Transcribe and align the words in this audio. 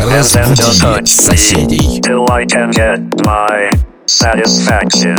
Разбуди 0.00 1.06
соседей. 1.06 2.00
till 2.00 2.24
I 2.30 2.46
can 2.46 2.70
get 2.70 3.00
my 3.24 3.70
satisfaction. 4.06 5.16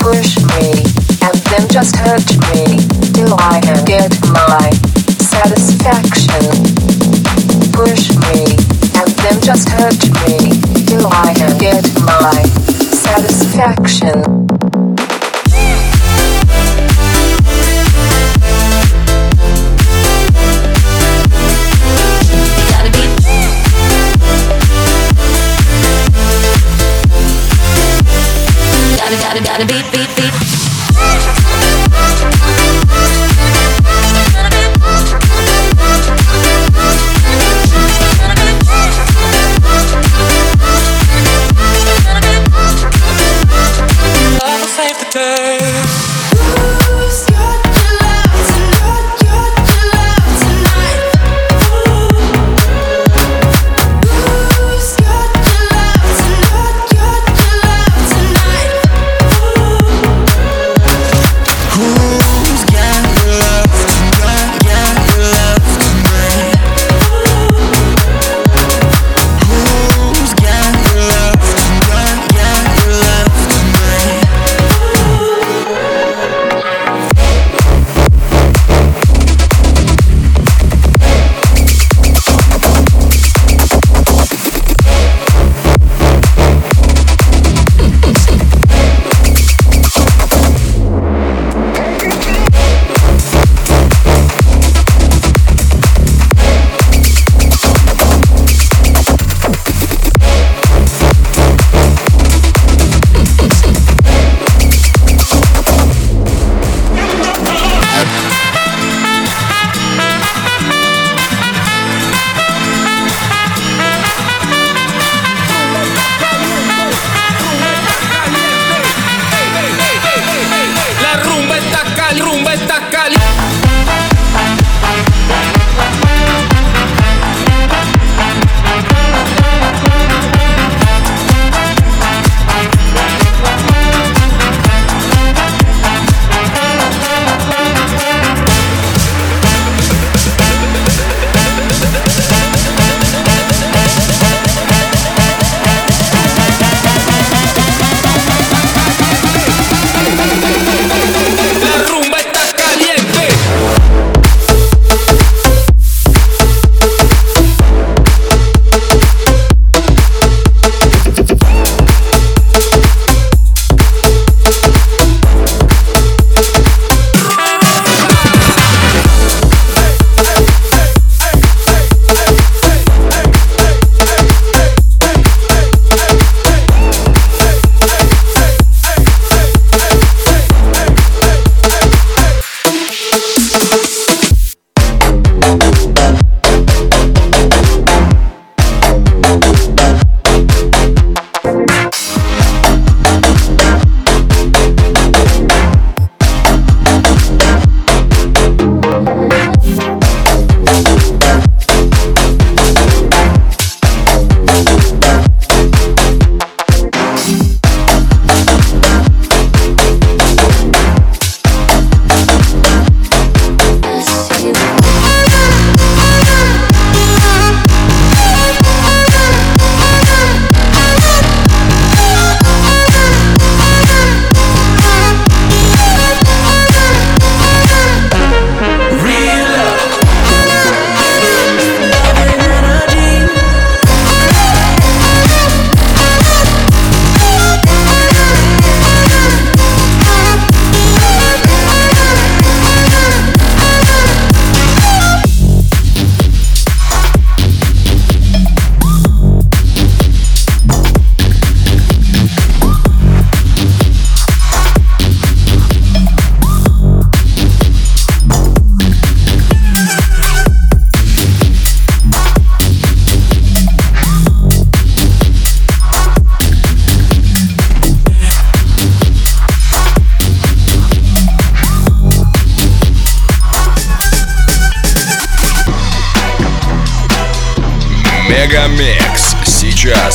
push 0.00 0.38
me, 0.38 0.82
and 1.22 1.36
then 1.50 1.68
just 1.70 1.96
hurt 1.96 2.28
me, 2.52 2.78
till 3.12 3.34
I 3.34 3.60
can 3.60 3.84
get 3.84 4.10
my 4.30 4.70
satisfaction. 5.20 6.48
Push 7.72 8.16
me, 8.24 8.56
and 8.98 9.10
then 9.22 9.40
just 9.42 9.68
hurt 9.68 10.02
me, 10.24 10.60
till 10.86 11.06
I 11.06 11.34
can 11.34 11.58
get 11.58 11.84
my 12.00 12.42
satisfaction. 12.92 14.31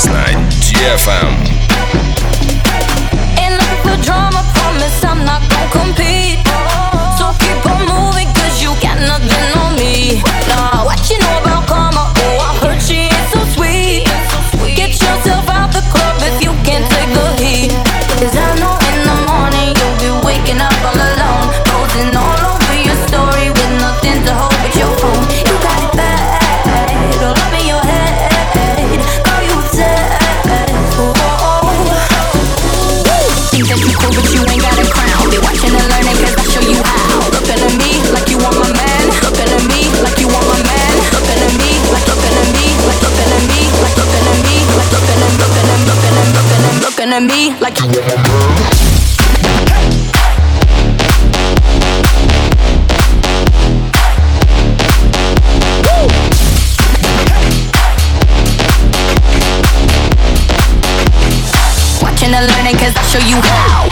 на 0.09 0.25
Дефом. 0.51 1.43
Эм». 1.43 1.48
Cause 62.89 62.97
I 62.97 63.03
show 63.03 63.27
you 63.29 63.41
how. 63.43 63.89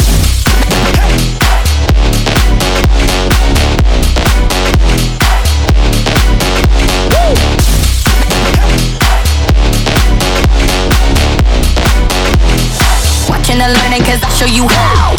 Watching 13.28 13.60
and 13.60 13.72
learning, 13.72 14.02
cause 14.02 14.22
I 14.22 14.28
show 14.30 14.46
you 14.46 14.66
how. 14.68 15.15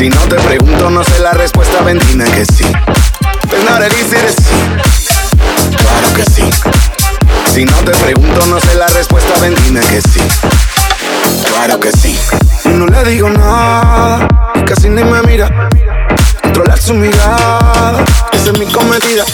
Si 0.00 0.08
no 0.08 0.26
te 0.28 0.36
pregunto, 0.36 0.88
no 0.88 1.04
sé 1.04 1.18
la 1.18 1.32
respuesta, 1.32 1.82
ven 1.82 1.98
dime 1.98 2.24
que 2.30 2.46
sí. 2.46 2.64
Pues 3.50 3.62
not 3.64 3.82
it 3.82 3.92
easy 3.98 4.16
to 4.16 4.32
see. 4.32 5.76
Claro 5.76 6.14
que 6.14 6.24
sí. 6.24 6.50
Si 7.52 7.66
no 7.66 7.76
te 7.84 7.90
pregunto, 7.90 8.46
no 8.46 8.58
sé 8.60 8.76
la 8.76 8.86
respuesta, 8.86 9.38
ven 9.42 9.54
dime 9.62 9.80
que 9.80 10.00
sí. 10.00 10.22
Claro 11.52 11.78
que 11.78 11.92
sí. 11.92 12.18
No 12.64 12.86
le 12.86 13.04
digo 13.10 13.28
nada, 13.28 14.26
casi 14.66 14.88
ni 14.88 15.04
me 15.04 15.20
mira. 15.20 15.68
Controlar 16.44 16.80
su 16.80 16.94
mirada, 16.94 18.02
esa 18.32 18.52
es 18.52 18.58
mi 18.58 18.64
cometida. 18.72 19.26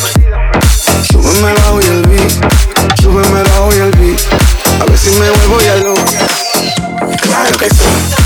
Súbeme 1.09 1.53
bajo 1.53 1.81
y 1.81 1.85
el 1.85 2.03
beat, 2.09 3.01
súbeme 3.01 3.41
bajo 3.45 3.73
y 3.73 3.79
el 3.79 3.93
beat. 3.93 4.21
A 4.83 4.85
ver 4.85 4.99
si 4.99 5.11
me 5.11 5.31
vuelvo 5.31 5.61
ya 5.61 5.77
loco. 5.77 6.03
Claro 7.23 7.57
que 7.57 7.71
sí. 7.71 8.26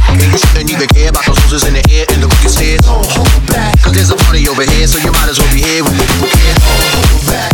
You 0.19 0.37
shouldn't 0.37 0.71
even 0.71 0.87
those 1.51 1.67
in 1.67 1.73
the 1.75 1.83
air 1.91 2.05
and 2.11 2.23
the 2.23 2.27
wicked 2.27 2.55
heads. 2.55 2.87
Hold 2.87 3.27
back. 3.47 3.79
Cause 3.83 3.93
there's 3.93 4.11
a 4.11 4.19
party 4.27 4.47
over 4.47 4.63
here, 4.63 4.87
so 4.87 4.99
you 4.99 5.11
might 5.11 5.29
as 5.29 5.39
well 5.39 5.51
be 5.51 5.63
here 5.63 5.83
care. 6.31 6.55
Hold 6.63 7.23
back. 7.27 7.51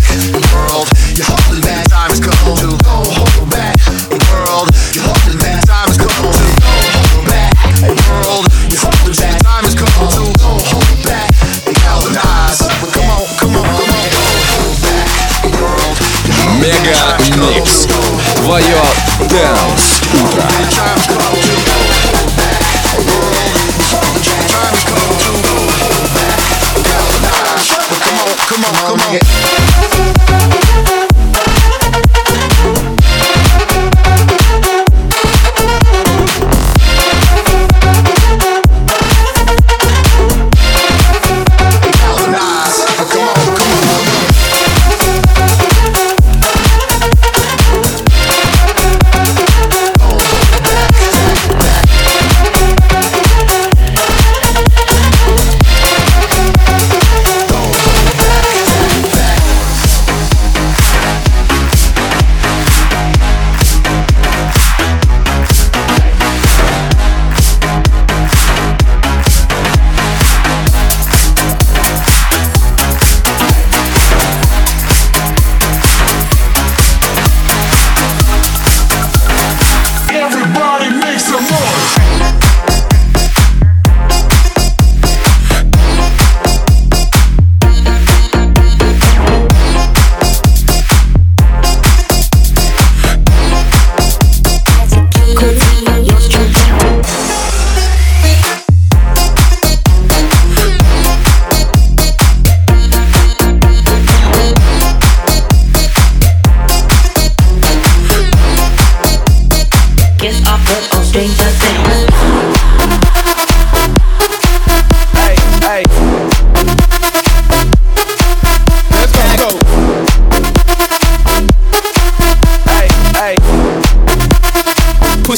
World, 0.54 0.90
you're 1.18 1.26
holding 1.26 1.62
back. 1.62 1.90
Time 1.90 2.10
has 2.10 2.20
come 2.22 2.34
to 2.34 2.78
hold 2.86 3.47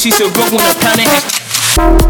pussy 0.00 0.10
so 0.10 0.30
good 0.32 0.50
when 0.50 0.64
I'm 0.64 0.74
pounding. 0.76 2.09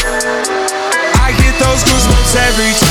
those 1.61 1.83
goosebumps 1.83 2.35
every 2.35 2.73
time. 2.79 2.90